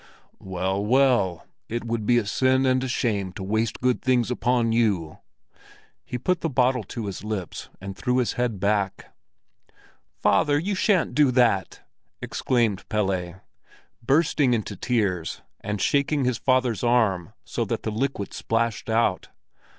"Well, 0.39 0.83
well, 0.83 1.45
it 1.69 1.83
would 1.83 2.07
be 2.07 2.17
a 2.17 2.25
sin 2.25 2.65
and 2.65 2.83
a 2.83 2.87
shame 2.87 3.31
to 3.33 3.43
waste 3.43 3.81
good 3.81 4.01
things 4.01 4.31
upon 4.31 4.71
you." 4.71 5.19
He 6.03 6.17
put 6.17 6.41
the 6.41 6.49
bottle 6.49 6.83
to 6.85 7.05
his 7.05 7.23
lips 7.23 7.69
and 7.79 7.95
threw 7.95 8.15
back 8.15 8.19
his 8.19 8.33
head. 8.33 8.91
"Father, 10.19 10.57
you 10.57 10.73
shan't 10.73 11.13
do 11.13 11.29
that!" 11.29 11.81
exclaimed 12.19 12.83
Pelle, 12.89 13.41
bursting 14.01 14.55
into 14.55 14.75
tears 14.75 15.43
and 15.59 15.79
shaking 15.79 16.25
his 16.25 16.39
father's 16.39 16.83
arm 16.83 17.33
so 17.45 17.63
that 17.65 17.83
the 17.83 17.91
liquid 17.91 18.33
splashed 18.33 18.89
out. 18.89 19.29